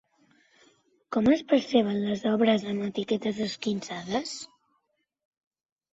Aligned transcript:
Com 1.15 1.27
es 1.35 1.43
perceben 1.51 2.01
les 2.07 2.25
obres 2.31 2.65
amb 2.73 2.87
etiquetes 2.89 3.45
esquinçades? 3.49 4.37